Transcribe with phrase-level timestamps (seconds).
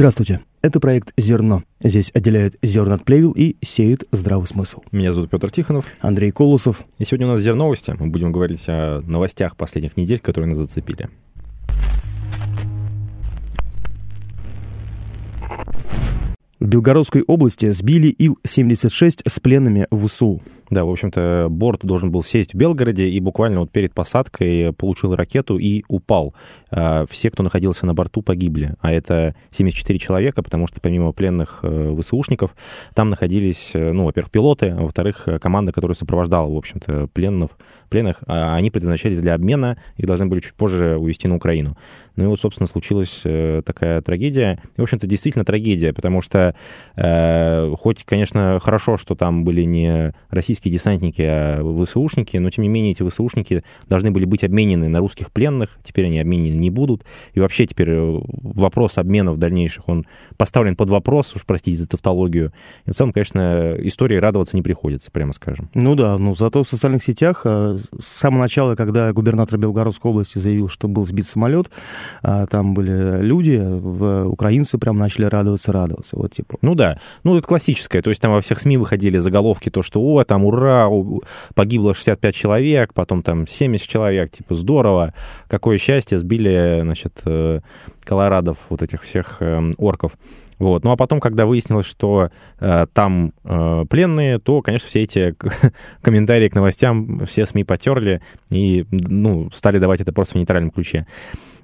[0.00, 0.40] Здравствуйте.
[0.62, 1.62] Это проект «Зерно».
[1.78, 4.80] Здесь отделяют зерна от плевел и сеет здравый смысл.
[4.92, 5.84] Меня зовут Петр Тихонов.
[6.00, 6.86] Андрей Колосов.
[6.96, 7.94] И сегодня у нас «Зерновости».
[7.98, 11.10] Мы будем говорить о новостях последних недель, которые нас зацепили.
[16.60, 20.40] В Белгородской области сбили Ил-76 с пленными в ВСУ.
[20.70, 25.14] Да, в общем-то, борт должен был сесть в Белгороде и буквально вот перед посадкой получил
[25.16, 26.34] ракету и упал.
[26.70, 28.74] А, все, кто находился на борту, погибли.
[28.80, 32.54] А это 74 человека, потому что помимо пленных э, ВСУшников,
[32.94, 37.50] там находились, э, ну, во-первых, пилоты, а во-вторых, команда, которая сопровождала, в общем-то, пленных.
[37.88, 38.22] пленных.
[38.26, 41.76] А они предназначались для обмена, их должны были чуть позже увезти на Украину.
[42.16, 44.60] Ну и вот, собственно, случилась э, такая трагедия.
[44.76, 46.54] И, в общем-то, действительно трагедия, потому что
[46.96, 52.68] э, хоть, конечно, хорошо, что там были не российские десантники, а ВСУшники, но тем не
[52.68, 57.04] менее эти ВСУшники должны были быть обменены на русских пленных, теперь они обменены не будут.
[57.34, 60.04] И вообще теперь э, вопрос обменов дальнейших, он
[60.36, 62.52] поставлен под вопрос, уж простите за тавтологию.
[62.86, 65.68] И в целом, конечно, истории радоваться не приходится, прямо скажем.
[65.74, 70.38] Ну да, ну зато в социальных сетях э, с самого начала, когда губернатор Белгородской области
[70.38, 71.70] заявил, что был сбит самолет,
[72.22, 73.56] а, там были люди,
[74.26, 76.16] украинцы прям начали радоваться, радоваться.
[76.16, 76.56] Вот типа.
[76.62, 80.00] Ну да, ну это классическое, то есть там во всех СМИ выходили заголовки, то, что
[80.00, 80.88] о, там ура,
[81.54, 85.14] погибло 65 человек, потом там 70 человек, типа, здорово,
[85.48, 86.49] какое счастье, сбили,
[86.82, 87.60] значит, э,
[88.04, 90.12] колорадов, вот этих всех э, орков.
[90.60, 90.84] Вот.
[90.84, 95.34] Ну а потом, когда выяснилось, что э, там э, пленные, то, конечно, все эти
[96.02, 98.20] комментарии к новостям все СМИ потерли
[98.50, 101.06] и ну, стали давать это просто в нейтральном ключе.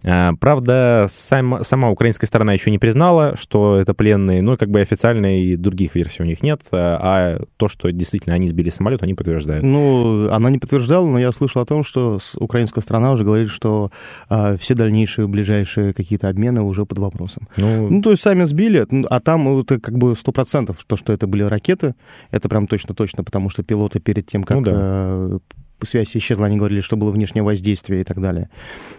[0.07, 4.81] Э, правда, сам, сама украинская сторона еще не признала, что это пленные, ну, как бы
[4.81, 9.03] официально и других версий у них нет, э, а то, что действительно они сбили самолет,
[9.03, 9.63] они подтверждают.
[9.63, 13.91] Ну, она не подтверждала, но я слышал о том, что украинская сторона уже говорит, что
[14.29, 17.49] а, все дальнейшие, ближайшие какие-то обмены уже под вопросом.
[17.57, 21.13] Ну, ну то есть сами сбили, а там это как бы сто процентов, то, что
[21.13, 21.95] это были ракеты,
[22.31, 24.73] это прям точно-точно, потому что пилоты перед тем, как ну, да.
[24.75, 25.39] Э,
[25.85, 28.49] связь исчезла, они говорили, что было внешнее воздействие и так далее.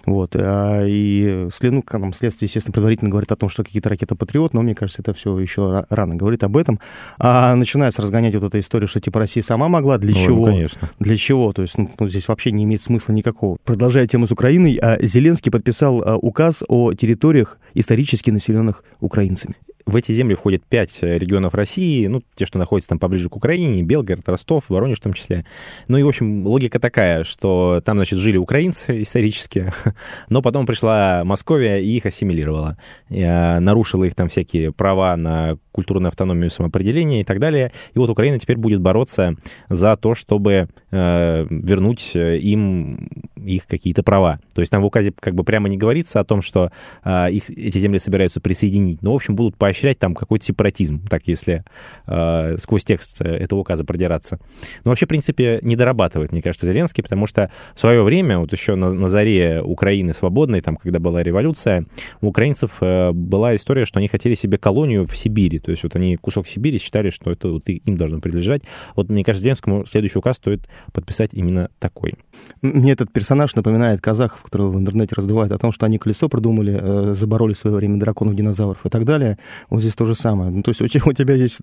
[0.05, 0.35] Вот.
[0.35, 4.61] А, и ну, там, следствие, естественно, предварительно говорит о том, что какие-то ракеты «Патриот», но
[4.61, 6.79] мне кажется, это все еще рано говорит об этом.
[7.17, 10.45] А начинается разгонять вот эта история, что типа Россия сама могла, для ну, чего?
[10.45, 10.89] Ну, конечно.
[10.99, 11.53] Для чего?
[11.53, 13.57] То есть ну, ну, здесь вообще не имеет смысла никакого.
[13.63, 19.55] Продолжая тему с Украиной, а, Зеленский подписал а, указ о территориях исторически населенных украинцами
[19.87, 23.35] в эти земли входят пять э, регионов России, ну, те, что находятся там поближе к
[23.35, 25.45] Украине, Белгород, Ростов, Воронеж в том числе.
[25.87, 29.71] Ну и, в общем, логика такая, что там, значит, жили украинцы исторически,
[30.29, 32.77] но потом пришла Московия и их ассимилировала.
[33.09, 37.71] А, нарушила их там всякие права на культурную автономию самоопределения и так далее.
[37.93, 39.35] И вот Украина теперь будет бороться
[39.69, 44.39] за то, чтобы э, вернуть э, им их какие-то права.
[44.57, 46.71] То есть там в указе как бы прямо не говорится о том, что
[47.03, 51.27] э, их, эти земли собираются присоединить, но, в общем, будут поощрять там какой-то сепаратизм, так
[51.27, 51.63] если
[52.07, 54.39] э, сквозь текст этого указа продираться.
[54.83, 58.51] Но вообще, в принципе, не дорабатывает, мне кажется, Зеленский, потому что в свое время, вот
[58.51, 61.85] еще на, на заре Украины свободной, там, когда была революция,
[62.21, 65.95] у украинцев э, была история, что они хотели себе колонию в Сибири, то есть вот
[65.95, 68.63] они кусок Сибири считали, что это вот им должно принадлежать.
[68.95, 72.15] Вот, мне кажется, Зеленскому следующий указ стоит подписать именно такой.
[72.63, 76.79] Мне этот персонаж напоминает казахов, которые в интернете раздувают о том, что они колесо придумали,
[76.81, 79.37] э, забороли в свое время драконов, динозавров и так далее.
[79.69, 80.51] Вот здесь то же самое.
[80.51, 81.59] Ну, то есть у тебя, у тебя есть,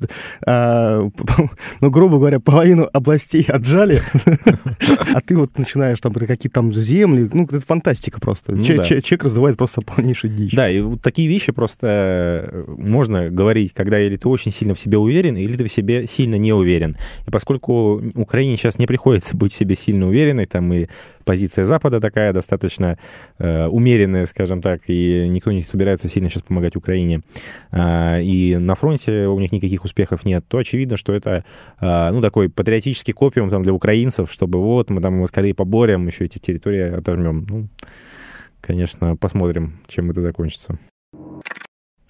[0.47, 1.09] а,
[1.81, 4.01] ну, грубо говоря, половину областей отжали,
[5.15, 8.53] а ты вот начинаешь там какие-то там земли, ну, это фантастика просто.
[8.53, 10.53] Ну, Человек развивает просто полнейший дичь.
[10.53, 14.79] Да, и вот такие вещи просто э, можно говорить, когда или ты очень сильно в
[14.79, 16.95] себе уверен, или ты в себе сильно не уверен.
[17.27, 20.87] И поскольку Украине сейчас не приходится быть в себе сильно уверенной, там и
[21.25, 26.77] позиция Запада такая достаточно э, умеренная, скажем так, и никто не собирается сильно сейчас помогать
[26.77, 27.21] Украине,
[27.73, 31.45] э, и на фронте у них никаких успехов нет, то очевидно, что это,
[31.81, 36.25] э, ну, такой патриотический копиум там для украинцев, чтобы вот мы там москалей поборем, еще
[36.25, 37.47] эти территории отожмем.
[37.49, 37.69] Ну,
[38.61, 40.79] конечно, посмотрим, чем это закончится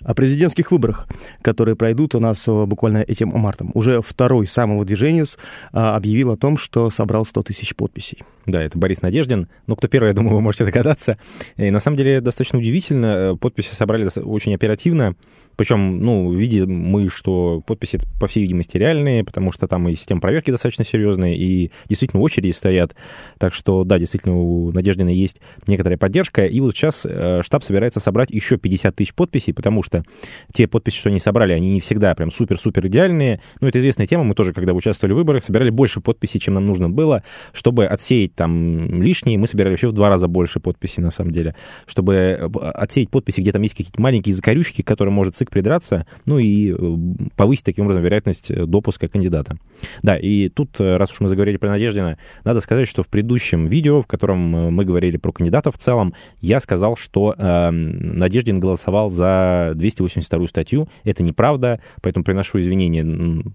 [0.04, 1.06] о президентских выборах,
[1.42, 3.70] которые пройдут у нас э, буквально этим мартом.
[3.74, 5.24] Уже второй самого движения
[5.72, 8.22] а, объявил о том, что собрал 100 тысяч подписей.
[8.46, 9.48] Да, это Борис Надеждин.
[9.66, 11.18] Ну, кто первый, я думаю, вы можете догадаться.
[11.56, 13.06] И на самом деле достаточно удивительно.
[13.06, 15.14] Э, подписи собрали очень оперативно.
[15.56, 20.20] Причем, ну, видим мы, что подписи, по всей видимости, реальные, потому что там и система
[20.20, 22.94] проверки достаточно серьезная, и действительно очереди стоят.
[23.38, 26.46] Так что, да, действительно, у Надеждина есть некоторая поддержка.
[26.46, 30.04] И вот сейчас э, штаб собирается собрать еще 50 тысяч подписей, потому что
[30.52, 33.40] те подписи, что они собрали, они не всегда прям супер-супер идеальные.
[33.60, 34.24] Ну, это известная тема.
[34.24, 37.22] Мы тоже, когда участвовали в выборах, собирали больше подписей, чем нам нужно было,
[37.52, 41.54] чтобы отсеять там лишние, мы собирали вообще в два раза больше подписей, на самом деле,
[41.86, 46.38] чтобы э, отсеять подписи, где там есть какие-то маленькие закорючки, которые может встык придраться, ну
[46.38, 46.96] и э,
[47.36, 49.56] повысить таким образом вероятность допуска кандидата.
[50.02, 54.00] Да, и тут, раз уж мы заговорили про Надеждина, надо сказать, что в предыдущем видео,
[54.02, 54.38] в котором
[54.72, 60.88] мы говорили про кандидатов в целом, я сказал, что э, Надеждин голосовал за 282 статью.
[61.04, 63.04] Это неправда, поэтому приношу извинения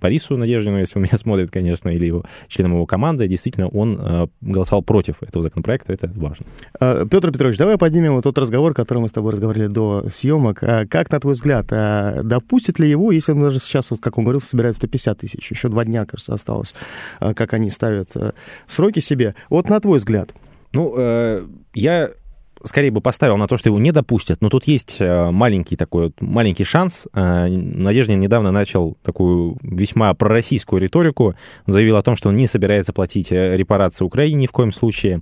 [0.01, 3.27] Борису Надеждину, если он меня смотрит, конечно, или его, членам его команды.
[3.27, 6.45] Действительно, он э, голосовал против этого законопроекта, это важно.
[6.79, 10.59] Петр Петрович, давай поднимем вот тот разговор, который мы с тобой разговаривали до съемок.
[10.59, 11.71] Как, на твой взгляд,
[12.23, 15.69] допустит ли его, если он даже сейчас, вот, как он говорил, собирает 150 тысяч, еще
[15.69, 16.73] два дня, кажется, осталось,
[17.19, 18.11] как они ставят
[18.67, 19.35] сроки себе.
[19.49, 20.33] Вот на твой взгляд.
[20.73, 22.11] Ну, э, я
[22.63, 26.13] скорее бы поставил на то, что его не допустят, но тут есть э, маленький такой
[26.19, 27.07] маленький шанс.
[27.13, 31.35] Э, Надеждин недавно начал такую весьма пророссийскую риторику,
[31.65, 35.21] заявил о том, что он не собирается платить э, репарации Украине ни в коем случае,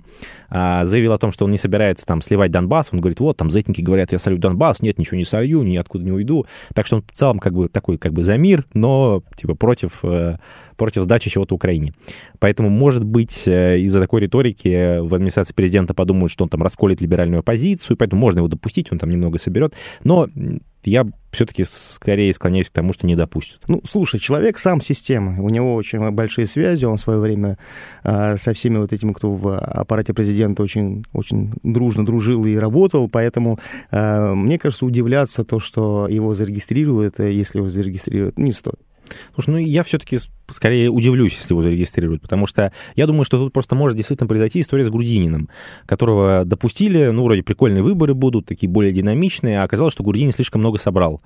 [0.50, 3.50] а, заявил о том, что он не собирается там сливать Донбасс, он говорит, вот, там
[3.50, 7.02] зетники говорят, я солю Донбасс, нет, ничего не солью, ниоткуда не уйду, так что он
[7.02, 10.02] в целом как бы такой как бы за мир, но типа против,
[10.78, 11.92] против сдачи чего-то Украине.
[12.38, 17.18] Поэтому, может быть, из-за такой риторики в администрации президента подумают, что он там расколет либеральную
[17.18, 19.74] либеральную оппозицию, поэтому можно его допустить, он там немного соберет.
[20.04, 20.28] Но
[20.84, 23.60] я все-таки скорее склоняюсь к тому, что не допустят.
[23.68, 27.58] Ну, слушай, человек сам система, у него очень большие связи, он в свое время
[28.04, 33.08] э, со всеми вот этими, кто в аппарате президента очень, очень дружно дружил и работал,
[33.08, 33.58] поэтому
[33.90, 38.80] э, мне кажется, удивляться то, что его зарегистрируют, э, если его зарегистрируют, не стоит.
[39.34, 40.18] Слушай, ну я все-таки
[40.48, 44.60] скорее удивлюсь, если его зарегистрируют, потому что я думаю, что тут просто может действительно произойти
[44.60, 45.48] история с Грудининым,
[45.86, 50.60] которого допустили, ну, вроде прикольные выборы будут, такие более динамичные, а оказалось, что Грудинин слишком
[50.60, 51.20] много собрал,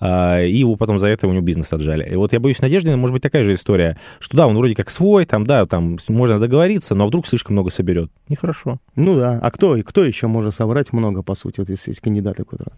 [0.00, 2.08] а, и его потом за это у него бизнес отжали.
[2.10, 4.90] И вот я боюсь, Надеждина может быть такая же история, что да, он вроде как
[4.90, 8.10] свой, там, да, там можно договориться, но вдруг слишком много соберет.
[8.28, 8.78] Нехорошо.
[8.96, 12.44] Ну да, а кто, кто еще может собрать много, по сути, вот если есть кандидаты,
[12.44, 12.74] которые...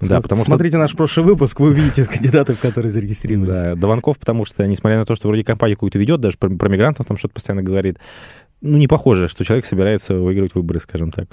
[0.00, 0.80] Да, потому Смотрите что...
[0.80, 3.52] наш прошлый выпуск, вы увидите кандидатов, которые зарегистрировались.
[3.52, 6.68] Да, Дованков, потому что, несмотря на то, что вроде компанию какую-то ведет, даже про, про
[6.68, 7.98] мигрантов там что-то постоянно говорит,
[8.60, 11.28] ну, не похоже, что человек собирается выигрывать выборы, скажем так.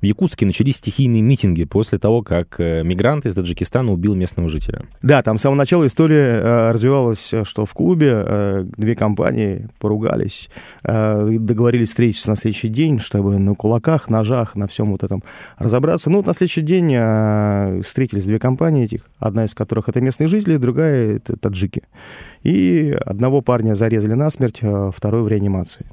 [0.00, 4.84] В Якутске начались стихийные митинги после того, как э, мигрант из Таджикистана убил местного жителя.
[5.02, 10.48] Да, там с самого начала история э, развивалась, э, что в клубе две компании поругались,
[10.82, 15.22] договорились встретиться на следующий день, чтобы на кулаках, ножах, на всем вот этом
[15.58, 16.10] разобраться.
[16.10, 20.56] Ну, вот на следующий день встретились две компании этих, одна из которых это местные жители,
[20.56, 21.82] другая это таджики.
[22.42, 24.60] И одного парня зарезали насмерть,
[24.94, 25.86] второй в реанимации.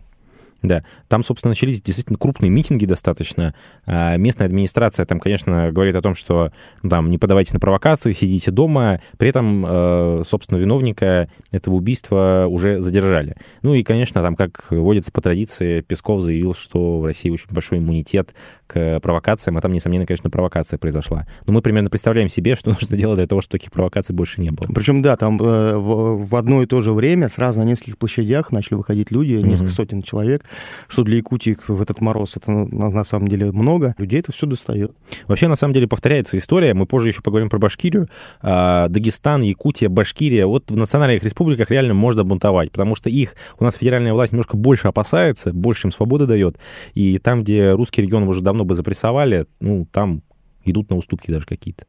[0.68, 3.56] Да, там, собственно, начались действительно крупные митинги достаточно.
[3.86, 6.52] А, местная администрация там, конечно, говорит о том, что
[6.84, 9.02] ну, там не подавайте на провокации, сидите дома.
[9.18, 13.36] При этом, э, собственно, виновника этого убийства уже задержали.
[13.62, 17.80] Ну и, конечно, там, как водится по традиции, Песков заявил, что в России очень большой
[17.80, 18.34] иммунитет
[18.68, 21.26] к провокациям, а там, несомненно, конечно, провокация произошла.
[21.46, 24.52] Но мы примерно представляем себе, что нужно делать для того, чтобы таких провокаций больше не
[24.52, 24.68] было.
[24.74, 28.52] Причем, да, там э, в, в одно и то же время сразу на нескольких площадях
[28.52, 29.76] начали выходить люди, несколько mm-hmm.
[29.76, 30.44] сотен человек,
[30.88, 33.96] что для Якутии в этот мороз это на, на самом деле много.
[33.98, 34.92] Людей это все достает.
[35.28, 36.74] Вообще, на самом деле, повторяется история.
[36.74, 38.08] Мы позже еще поговорим про Башкирию.
[38.42, 40.46] А, Дагестан, Якутия, Башкирия.
[40.46, 44.58] Вот в национальных республиках реально можно бунтовать, потому что их у нас федеральная власть немножко
[44.58, 46.58] больше опасается, больше им свободы дает.
[46.94, 50.24] И там, где русский регион уже давно бы запрессовали, ну, там
[50.66, 51.86] идут на уступки даже какие-то.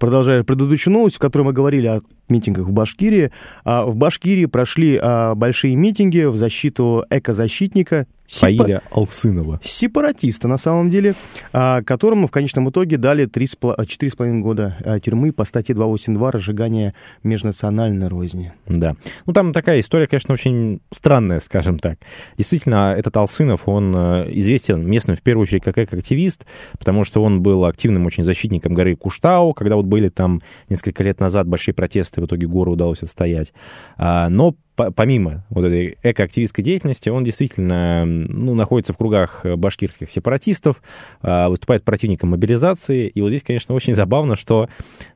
[0.00, 3.30] Продолжая предыдущую новость, в которой мы говорили о митингах в Башкирии.
[3.64, 9.60] А в Башкирии прошли а, большие митинги в защиту экозащитника Фаиля Алсынова.
[9.62, 11.14] Сепаратиста, на самом деле,
[11.52, 18.08] а, которому в конечном итоге дали 4,5 года а, тюрьмы по статье 282 «Разжигание межнациональной
[18.08, 18.52] розни».
[18.66, 18.94] Да.
[19.26, 21.98] Ну, там такая история, конечно, очень странная, скажем так.
[22.36, 26.46] Действительно, этот Алсынов, он а, известен местным, в первую очередь, как эко-активист,
[26.78, 31.18] потому что он был активным очень защитником горы Куштау, когда вот были там несколько лет
[31.18, 33.52] назад большие протесты в итоге гору удалось отстоять.
[33.96, 34.54] А, но
[34.94, 40.82] помимо вот этой экоактивистской деятельности, он действительно ну, находится в кругах башкирских сепаратистов,
[41.22, 43.08] а, выступает противником мобилизации.
[43.08, 44.68] И вот здесь, конечно, очень забавно, что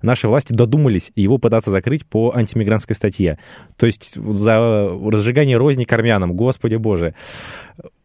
[0.03, 3.39] наши власти додумались его пытаться закрыть по антимигрантской статье.
[3.77, 7.15] То есть за разжигание розни к армянам, господи боже.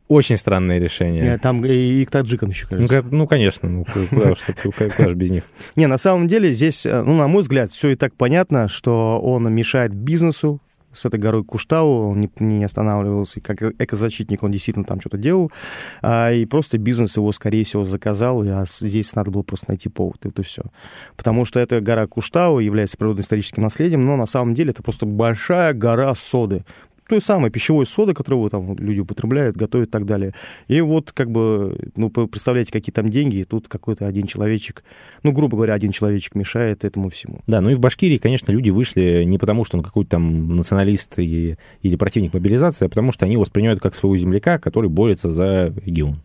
[0.10, 1.22] Очень странное решение.
[1.22, 3.04] Нет, там и, к таджикам еще, кажется.
[3.04, 5.44] Ну, ну конечно, ну, куда, куда, куда же без них.
[5.76, 9.22] Не, на самом деле здесь, э, ну, на мой взгляд, все и так понятно, что
[9.22, 10.62] он мешает бизнесу,
[11.00, 15.52] с этой горой Куштау, он не, не останавливался, как экозащитник он действительно там что-то делал,
[16.02, 20.26] а, и просто бизнес его, скорее всего, заказал, а здесь надо было просто найти повод,
[20.26, 20.64] и это все.
[21.16, 25.74] Потому что эта гора Куштау является природно-историческим наследием, но на самом деле это просто большая
[25.74, 26.64] гора соды,
[27.10, 30.34] той самой пищевой соды, которую там люди употребляют, готовят и так далее.
[30.68, 34.84] И вот как бы, ну, представляете, какие там деньги, и тут какой-то один человечек,
[35.24, 37.42] ну, грубо говоря, один человечек мешает этому всему.
[37.48, 41.18] Да, ну и в Башкирии, конечно, люди вышли не потому, что он какой-то там националист
[41.20, 45.74] и, или противник мобилизации, а потому что они воспринимают как своего земляка, который борется за
[45.86, 46.22] регион.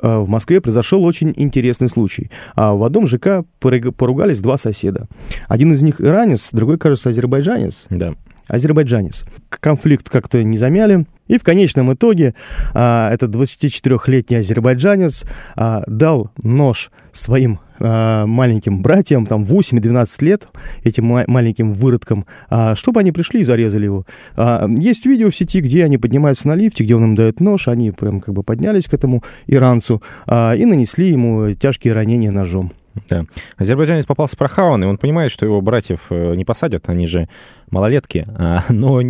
[0.00, 2.30] А, в Москве произошел очень интересный случай.
[2.54, 5.08] А, в одном ЖК поругались два соседа.
[5.48, 7.86] Один из них иранец, другой, кажется, азербайджанец.
[7.90, 8.14] Да.
[8.48, 9.24] Азербайджанец.
[9.48, 11.06] Конфликт как-то не замяли.
[11.28, 12.34] И в конечном итоге
[12.72, 15.24] а, этот 24-летний азербайджанец
[15.56, 20.48] а, дал нож своим а, маленьким братьям, там 8 и 12 лет,
[20.84, 24.06] этим ма- маленьким выродкам, а, чтобы они пришли и зарезали его.
[24.36, 27.66] А, есть видео в сети, где они поднимаются на лифте, где он им дает нож,
[27.66, 32.72] они прям как бы поднялись к этому иранцу а, и нанесли ему тяжкие ранения ножом.
[33.08, 33.24] Да.
[33.56, 37.28] Азербайджанец попался прохаванный, он понимает, что его братьев э, не посадят, они же
[37.70, 39.00] малолетки, а, но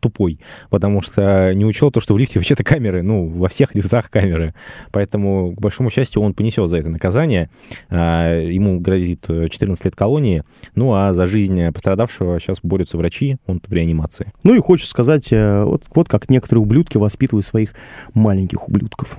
[0.00, 4.10] тупой, потому что не учел то, что в лифте вообще-то камеры, ну, во всех лифтах
[4.10, 4.54] камеры.
[4.92, 7.50] Поэтому, к большому счастью, он понесет за это наказание.
[7.90, 13.60] А, ему грозит 14 лет колонии, ну, а за жизнь пострадавшего сейчас борются врачи, он
[13.66, 14.32] в реанимации.
[14.42, 17.74] Ну и хочется сказать, э, вот, вот как некоторые ублюдки воспитывают своих
[18.14, 19.18] маленьких ублюдков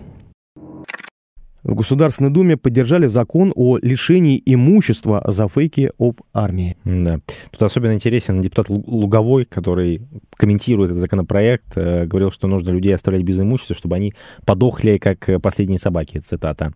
[1.65, 6.77] в Государственной Думе поддержали закон о лишении имущества за фейки об армии.
[6.85, 7.19] Да.
[7.49, 10.03] Тут особенно интересен депутат Луговой, который
[10.37, 14.13] комментирует этот законопроект, э, говорил, что нужно людей оставлять без имущества, чтобы они
[14.45, 16.71] подохли, как последние собаки, цитата.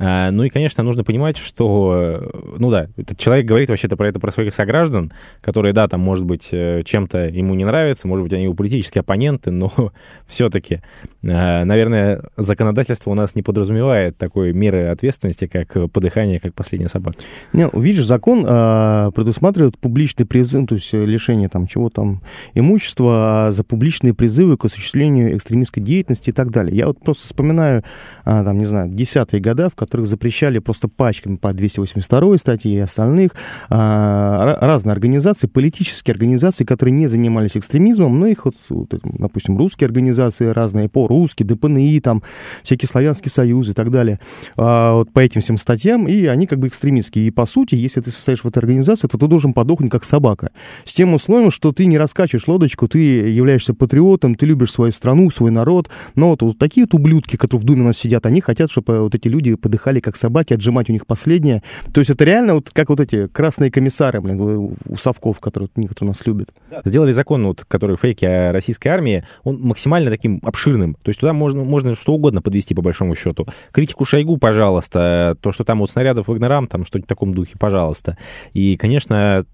[0.00, 4.08] Э, ну и, конечно, нужно понимать, что, э, ну да, этот человек говорит вообще-то про
[4.08, 8.32] это про своих сограждан, которые, да, там, может быть, чем-то ему не нравится, может быть,
[8.32, 9.70] они его политические оппоненты, но
[10.26, 10.80] все-таки,
[11.22, 17.18] наверное, законодательство у нас не подразумевает такой меры ответственности, как подыхание, как последняя собака.
[17.52, 22.22] Не, видишь, закон э, предусматривает публичный призыв, то есть лишение там чего там
[22.54, 26.76] имущества а за публичные призывы к осуществлению экстремистской деятельности и так далее.
[26.76, 27.84] Я вот просто вспоминаю,
[28.24, 32.78] э, там, не знаю, десятые года, в которых запрещали просто пачками по 282 статье и
[32.78, 33.32] остальных
[33.70, 39.86] э, разные организации, политические организации, которые не занимались экстремизмом, но их, вот, вот, допустим, русские
[39.86, 42.22] организации разные, по-русски, ДПНИ, там,
[42.62, 44.18] всякие славянские союзы и так далее
[44.56, 47.26] а, вот по этим всем статьям, и они как бы экстремистские.
[47.26, 50.50] И по сути, если ты состоишь в этой организации, то ты должен подохнуть как собака.
[50.84, 55.30] С тем условием, что ты не раскачиваешь лодочку, ты являешься патриотом, ты любишь свою страну,
[55.30, 55.88] свой народ.
[56.14, 59.00] Но вот, вот такие вот ублюдки, которые в Думе у нас сидят, они хотят, чтобы
[59.00, 61.62] вот эти люди подыхали как собаки, отжимать у них последнее.
[61.92, 66.08] То есть это реально вот как вот эти красные комиссары, блин, у совков, которые некоторые
[66.08, 66.50] у нас любят.
[66.84, 70.94] Сделали закон, вот, который фейки о российской армии, он максимально таким обширным.
[71.02, 73.46] То есть туда можно, можно что угодно подвести по большому счету.
[73.72, 78.16] Критику Шойгу, пожалуйста, то, что там вот снарядов Вагнерам, там что-нибудь в таком духе, пожалуйста.
[78.52, 79.44] И, конечно,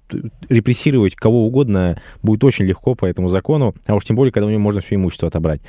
[0.49, 4.51] репрессировать кого угодно будет очень легко по этому закону, а уж тем более, когда у
[4.51, 5.61] него можно все имущество отобрать.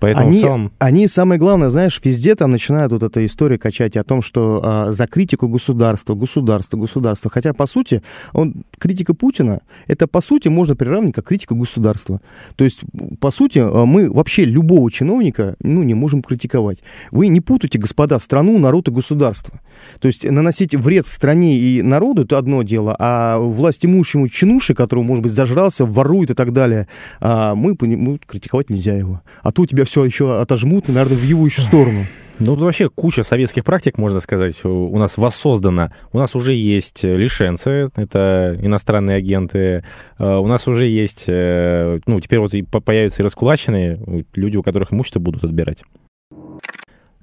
[0.00, 0.72] Поэтому они, целом...
[0.78, 4.92] они, самое главное, знаешь, везде там начинают вот эта история качать о том, что а,
[4.92, 7.30] за критику государства, государства, государства.
[7.30, 12.20] Хотя, по сути, он, критика Путина, это, по сути, можно приравнивать как критика государства.
[12.56, 12.80] То есть,
[13.20, 16.78] по сути, а, мы вообще любого чиновника, ну, не можем критиковать.
[17.10, 19.60] Вы не путайте, господа, страну, народ и государство.
[20.00, 25.04] То есть, наносить вред стране и народу, это одно дело, а власть имущему чинуши, который,
[25.04, 26.88] может быть, зажрался, ворует и так далее,
[27.20, 29.22] а, мы, мы критиковать нельзя его.
[29.42, 32.04] А то у тебя все еще отожмут, наверное, в его еще сторону.
[32.40, 35.92] Ну, вообще куча советских практик, можно сказать, у нас воссоздана.
[36.12, 39.84] У нас уже есть лишенцы, это иностранные агенты.
[40.18, 42.52] Э, у нас уже есть, э, ну, теперь вот
[42.84, 45.84] появятся и раскулаченные, люди, у которых имущество будут отбирать.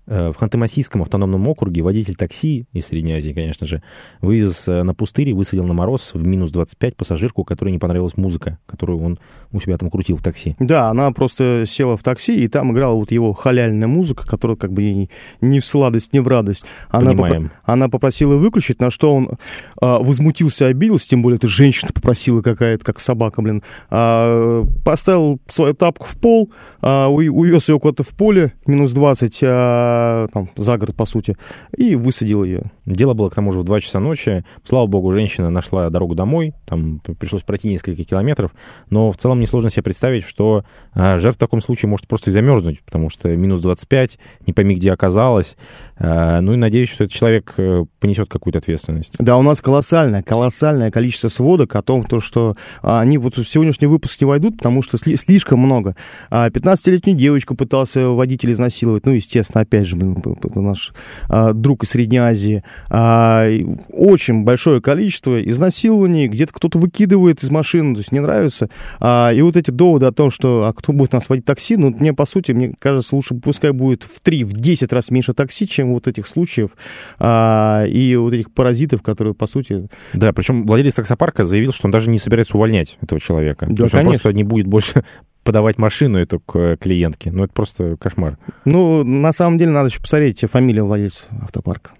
[0.07, 3.83] Э, в Ханты-Мансийском автономном округе водитель такси из Средней Азии, конечно же,
[4.19, 8.17] вывез э, на пустырь и высадил на мороз в минус 25 пассажирку, которой не понравилась
[8.17, 9.19] музыка, которую он
[9.51, 10.55] у себя там крутил в такси.
[10.59, 14.73] Да, она просто села в такси, и там играла вот его халяльная музыка, которая как
[14.73, 16.65] бы ей ни в сладость, ни в радость.
[16.89, 17.43] Она, Понимаем.
[17.43, 19.31] Поп- она попросила выключить, на что он
[19.79, 23.61] а, возмутился, обиделся, тем более это женщина попросила какая-то, как собака, блин.
[23.89, 29.90] А, поставил свою тапку в пол, а, увез ее куда-то в поле, минус 20, а,
[30.33, 31.37] там, за город, по сути,
[31.75, 32.71] и высадил ее.
[32.85, 34.43] Дело было, к тому же, в 2 часа ночи.
[34.63, 38.51] Слава богу, женщина нашла дорогу домой, там пришлось пройти несколько километров,
[38.89, 42.33] но в целом несложно себе представить, что а, жертва в таком случае может просто и
[42.33, 45.57] замерзнуть, потому что минус 25, не пойми, где оказалась.
[45.97, 49.13] А, ну и надеюсь, что этот человек э, понесет какую-то ответственность.
[49.19, 53.87] Да, у нас колоссальное, колоссальное количество сводок о том, то, что они вот в сегодняшний
[53.87, 55.95] выпуск не войдут, потому что слишком много.
[56.31, 60.93] 15-летнюю девочку пытался водитель изнасиловать, ну, естественно, опять опять же, наш
[61.29, 63.47] а, друг из Средней Азии, а,
[63.89, 68.69] очень большое количество изнасилований, где-то кто-то выкидывает из машины, то есть не нравится.
[68.99, 71.95] А, и вот эти доводы о том, что а кто будет нас водить такси, ну,
[71.97, 75.67] мне, по сути, мне кажется, лучше пускай будет в 3, в 10 раз меньше такси,
[75.67, 76.71] чем вот этих случаев
[77.19, 79.87] а, и вот этих паразитов, которые, по сути...
[80.13, 83.65] Да, причем владелец таксопарка заявил, что он даже не собирается увольнять этого человека.
[83.69, 83.99] Да, То есть конечно.
[83.99, 85.03] он просто не будет больше
[85.43, 87.31] подавать машину эту к клиентке.
[87.31, 88.37] Ну, это просто кошмар.
[88.65, 91.91] Ну, на самом деле, надо еще посмотреть фамилию владельца автопарка.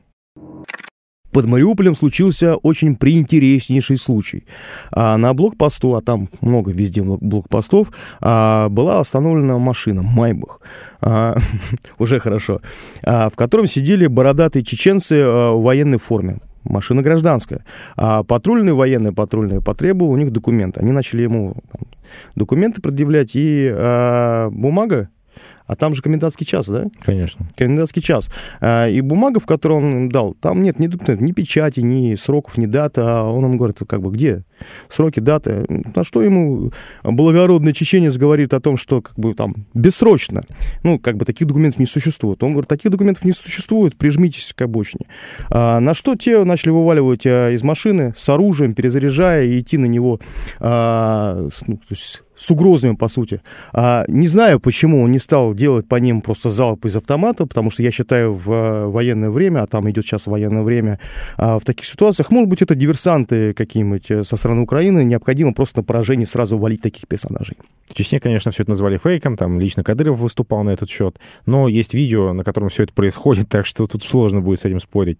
[1.32, 4.46] Под Мариуполем случился очень приинтереснейший случай.
[4.92, 10.60] А на блокпосту, а там много везде блокпостов, а, была остановлена машина «Майбах».
[11.00, 11.38] А,
[11.98, 12.62] уже хорошо.
[13.04, 17.64] А, в котором сидели бородатые чеченцы а, в военной форме машина гражданская.
[17.96, 20.82] А патрульные военные патрульные потребовали у них документы.
[20.82, 21.88] Они начали ему там,
[22.36, 25.10] документы предъявлять, и а, бумага
[25.72, 26.88] а там же комендантский час, да?
[27.02, 27.48] Конечно.
[27.56, 28.30] Комендантский час.
[28.60, 30.90] А, и бумага, в которой он дал, там нет ни,
[31.24, 33.00] ни печати, ни сроков, ни даты.
[33.00, 34.44] А он ему говорит, как бы, где
[34.90, 35.66] сроки, даты?
[35.96, 36.74] На что ему
[37.06, 40.44] благородный чеченец говорит о том, что как бы там бессрочно.
[40.84, 42.44] Ну, как бы таких документов не существует.
[42.44, 45.06] Он говорит, таких документов не существует, прижмитесь к обочине.
[45.50, 49.86] А, на что те начали вываливать а, из машины с оружием, перезаряжая и идти на
[49.86, 50.20] него
[50.60, 53.42] а, ну, то есть с угрозами, по сути.
[53.72, 57.70] А, не знаю, почему он не стал делать по ним просто залп из автомата, потому
[57.70, 61.00] что я считаю, в а, военное время, а там идет сейчас военное время,
[61.38, 65.82] а, в таких ситуациях, может быть, это диверсанты какие-нибудь э, со стороны Украины, необходимо просто
[65.82, 67.58] на поражение сразу валить таких персонажей.
[67.88, 71.68] В Чечне, конечно, все это назвали фейком, там лично Кадыров выступал на этот счет, но
[71.68, 75.20] есть видео, на котором все это происходит, так что тут сложно будет с этим спорить.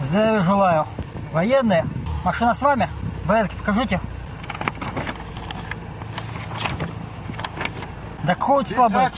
[0.00, 0.84] Здравия желаю.
[1.32, 1.84] Военные,
[2.24, 2.86] машина с вами?
[3.26, 3.98] Порядке, покажите.
[8.24, 9.08] Да хоть слабый.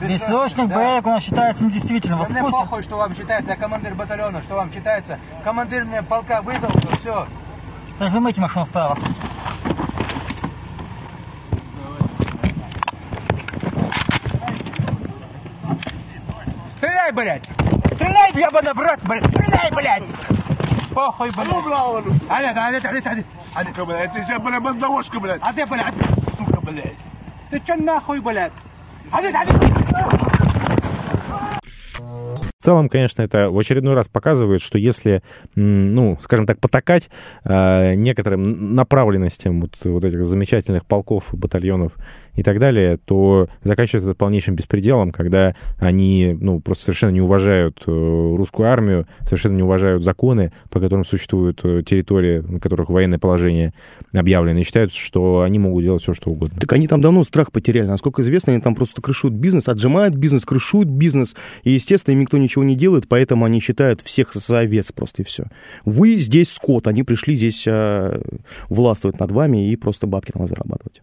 [0.00, 2.18] Бессрочный БР у нас считается недействительным.
[2.18, 5.18] Вот мне похуй, что вам считается, я командир батальона, что вам считается.
[5.42, 7.26] Командир мне полка выдал, то все.
[7.98, 8.96] Нажимайте машину вправо.
[16.76, 17.44] Стреляй, блядь!
[17.94, 19.26] Стреляй, ебаный брат, блядь!
[19.26, 20.04] Стреляй, блядь!
[20.94, 21.48] Похуй, блядь!
[21.48, 22.04] Ну, браво!
[22.28, 23.26] Алет, алет, алет, алет!
[23.52, 25.40] Сука, блядь, ты же, блядь, бандовошка, блядь!
[25.42, 25.94] А ты, блядь!
[26.36, 27.07] Сука, блядь!
[27.50, 28.52] Ты чё нахуй, блядь?
[32.58, 35.22] В целом, конечно, это в очередной раз показывает, что если,
[35.54, 37.08] ну, скажем так, потакать
[37.44, 41.92] э, некоторым направленностям вот, вот этих замечательных полков, батальонов
[42.34, 47.80] и так далее, то заканчивается это полнейшим беспределом, когда они, ну, просто совершенно не уважают
[47.86, 47.90] э,
[48.36, 53.72] русскую армию, совершенно не уважают законы, по которым существуют э, территории, на которых военное положение
[54.12, 56.58] объявлено, и считают, что они могут делать все, что угодно.
[56.58, 57.86] Так они там давно страх потеряли.
[57.86, 62.36] Насколько известно, они там просто крышуют бизнес, отжимают бизнес, крышуют бизнес, и, естественно, им никто
[62.36, 65.44] ничего ничего не делают, поэтому они считают всех за вес просто и все.
[65.84, 68.20] Вы здесь скот, они пришли здесь э,
[68.68, 71.02] властвовать над вами и просто бабки вас зарабатывать.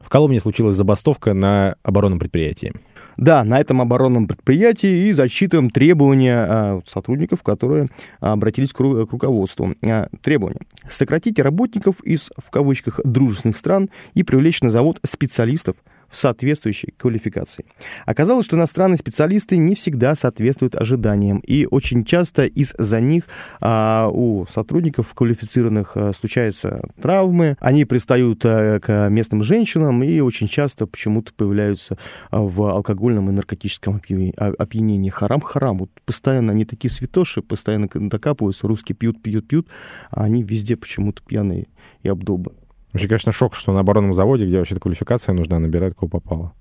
[0.00, 2.72] В Коломне случилась забастовка на оборонном предприятии.
[3.16, 7.88] Да, на этом оборонном предприятии и зачитываем требования а, сотрудников, которые
[8.20, 9.74] обратились к руководству.
[9.86, 10.60] А, требования.
[10.88, 15.76] Сократите работников из, в кавычках, дружественных стран и привлечь на завод специалистов,
[16.12, 17.64] соответствующей квалификации.
[18.06, 23.24] Оказалось, что иностранные специалисты не всегда соответствуют ожиданиям, и очень часто из-за них
[23.60, 30.48] а, у сотрудников квалифицированных а, случаются травмы, они пристают а, к местным женщинам и очень
[30.48, 31.98] часто почему-то появляются
[32.30, 35.10] а, в алкогольном и наркотическом опьянении.
[35.10, 39.68] Харам-харам, вот постоянно они такие святоши, постоянно докапываются, русские пьют, пьют, пьют,
[40.10, 41.66] а они везде почему-то пьяные
[42.02, 42.52] и обдолбы.
[42.92, 46.52] Вообще, конечно, шок, что на оборонном заводе, где вообще квалификация нужна, набирать кого попало.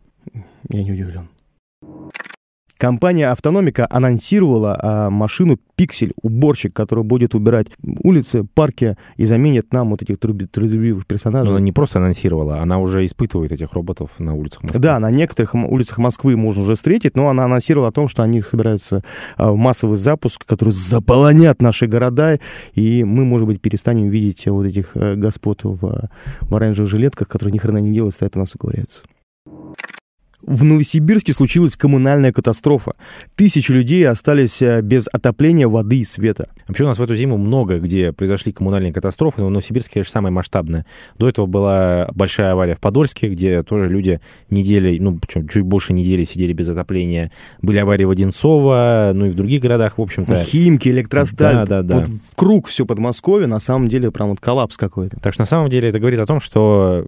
[0.69, 1.27] Я не удивлен.
[2.81, 9.91] Компания «Автономика» анонсировала а, машину «Пиксель», уборщик, который будет убирать улицы, парки и заменит нам
[9.91, 11.51] вот этих трудолюбивых персонажей.
[11.51, 14.81] Но она не просто анонсировала, она уже испытывает этих роботов на улицах Москвы.
[14.81, 18.41] Да, на некоторых улицах Москвы можно уже встретить, но она анонсировала о том, что они
[18.41, 19.03] собираются
[19.37, 22.39] а, в массовый запуск, который заполонят наши города,
[22.73, 26.09] и мы, может быть, перестанем видеть вот этих э, господ в,
[26.41, 29.03] в оранжевых жилетках, которые ни хрена не делают, стоят у нас уговорятся.
[30.43, 32.93] В Новосибирске случилась коммунальная катастрофа.
[33.35, 36.49] Тысячи людей остались э, без отопления, воды и света.
[36.67, 40.11] Вообще у нас в эту зиму много где произошли коммунальные катастрофы, но в Новосибирске, конечно,
[40.11, 40.85] самая масштабная.
[41.17, 45.93] До этого была большая авария в Подольске, где тоже люди недели, ну, причем чуть больше
[45.93, 47.31] недели сидели без отопления.
[47.61, 50.37] Были аварии в Одинцово, ну и в других городах, в общем-то.
[50.37, 51.67] Химки, электросталь.
[51.67, 51.97] Да, да, да.
[51.97, 55.17] Вот круг все Подмосковье, на самом деле, прям вот коллапс какой-то.
[55.19, 57.05] Так что на самом деле это говорит о том, что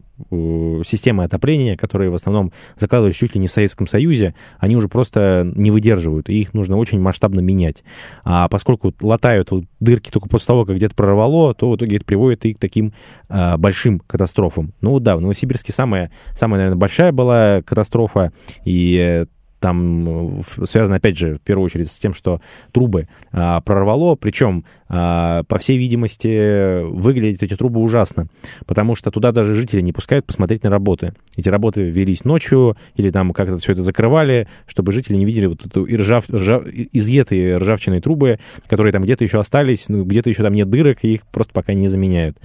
[0.84, 5.50] системы отопления, которые в основном закладывались чуть ли не в Советском Союзе, они уже просто
[5.56, 7.84] не выдерживают, и их нужно очень масштабно менять.
[8.24, 12.06] А поскольку латают вот дырки только после того, как где-то прорвало, то в итоге это
[12.06, 12.94] приводит и к таким
[13.30, 14.74] а, большим катастрофам.
[14.82, 18.32] Ну да, в Новосибирске самая, самая, наверное, большая была катастрофа,
[18.66, 19.26] и
[19.64, 22.42] там э, связано, опять же, в первую очередь с тем, что
[22.74, 28.28] трубы а, прорвало, причем, а, по всей видимости, выглядят эти трубы ужасно,
[28.66, 31.14] потому что туда даже жители не пускают посмотреть на работы.
[31.38, 35.66] Эти работы велись ночью или там как-то все это закрывали, чтобы жители не видели вот
[35.66, 40.44] эту и ржав, ржав, изъетые ржавчиной трубы, которые там где-то еще остались, ну, где-то еще
[40.44, 42.38] там нет дырок, и их просто пока не заменяют.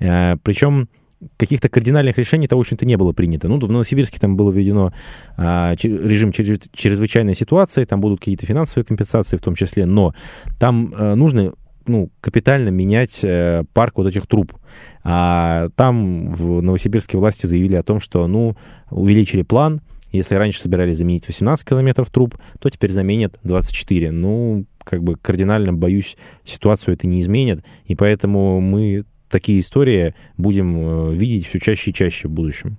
[0.00, 0.88] А, причем
[1.36, 3.48] каких-то кардинальных решений того, в общем-то, не было принято.
[3.48, 4.92] Ну, в Новосибирске там было введено
[5.36, 10.14] а, режим чрезвычайной ситуации, там будут какие-то финансовые компенсации в том числе, но
[10.58, 11.54] там а, нужно
[11.86, 14.54] ну, капитально менять э, парк вот этих труб.
[15.02, 18.56] А там в Новосибирске власти заявили о том, что, ну,
[18.90, 24.12] увеличили план, если раньше собирались заменить 18 километров труб, то теперь заменят 24.
[24.12, 30.76] Ну, как бы кардинально, боюсь, ситуацию это не изменит, и поэтому мы такие истории будем
[31.10, 32.78] э, видеть все чаще и чаще в будущем.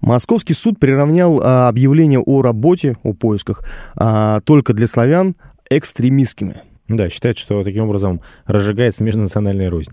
[0.00, 3.62] Московский суд приравнял а, объявление о работе, о поисках,
[3.94, 5.36] а, только для славян
[5.70, 6.56] экстремистскими.
[6.88, 9.92] Да, считает, что таким образом разжигается межнациональная рознь.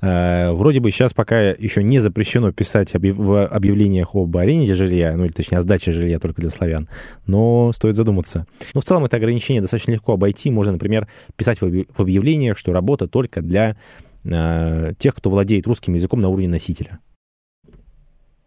[0.00, 3.16] Э, вроде бы сейчас пока еще не запрещено писать объяв...
[3.16, 6.88] в объявлениях об аренде жилья, ну или точнее о сдаче жилья только для славян,
[7.26, 8.46] но стоит задуматься.
[8.74, 10.50] Но в целом это ограничение достаточно легко обойти.
[10.50, 13.76] Можно, например, писать в объявлениях, что работа только для
[14.98, 17.00] тех, кто владеет русским языком на уровне носителя.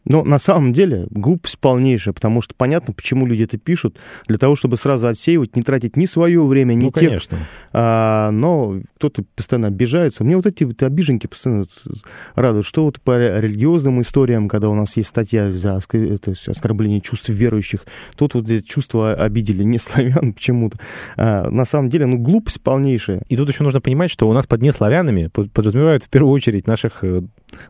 [0.10, 4.56] Но на самом деле глупость полнейшая, потому что понятно, почему люди это пишут, для того,
[4.56, 7.10] чтобы сразу отсеивать, не тратить ни свое время, ни ну, тех.
[7.10, 7.38] Конечно.
[7.72, 10.24] А, но кто-то постоянно обижается.
[10.24, 11.65] Мне вот эти вот обиженки постоянно
[12.36, 17.30] радуют, что вот по религиозным историям, когда у нас есть статья за это, оскорбление чувств
[17.30, 20.80] верующих, тут вот чувства обидели не славян почему-то.
[21.17, 23.22] А, на самом деле, ну, глупость полнейшая.
[23.30, 27.04] И тут еще нужно понимать, что у нас под неславянами подразумевают в первую очередь наших
[27.04, 27.22] э,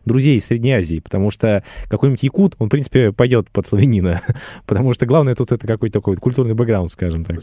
[0.06, 4.22] друзей из Средней Азии, потому что какой-нибудь якут, он, в принципе, пойдет под славянина,
[4.66, 7.40] потому что главное тут это какой-то такой культурный бэкграунд, скажем так.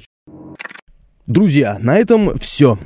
[1.27, 2.79] Друзья, на этом все.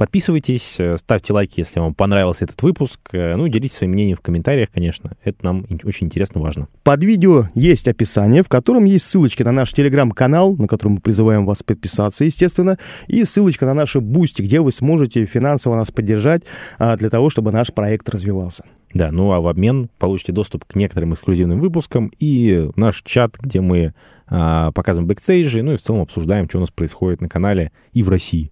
[0.00, 3.00] Подписывайтесь, э, ставьте лайки, если вам понравился этот выпуск.
[3.12, 5.12] Э, ну и делитесь своим мнением в комментариях, конечно.
[5.22, 6.68] Это нам очень интересно, важно.
[6.84, 11.44] Под видео есть описание, в котором есть ссылочки на наш телеграм-канал, на который мы призываем
[11.44, 16.44] вас подписаться, естественно, и ссылочка на наши Boosty, где вы сможете финансово нас поддержать
[16.78, 18.64] а, для того, чтобы наш проект развивался.
[18.94, 23.60] Да, ну а в обмен получите доступ к некоторым эксклюзивным выпускам и наш чат, где
[23.60, 23.92] мы
[24.28, 28.02] а, показываем бэкстейджи, ну и в целом обсуждаем, что у нас происходит на канале и
[28.02, 28.50] в России.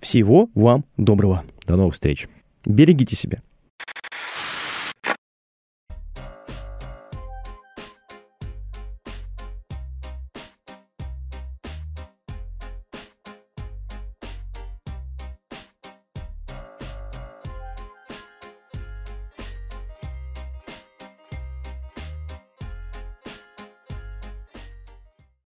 [0.00, 1.44] Всего вам доброго.
[1.66, 2.28] До новых встреч.
[2.64, 3.42] Берегите себя.